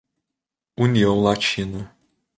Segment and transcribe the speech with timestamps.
[0.75, 1.95] União Latina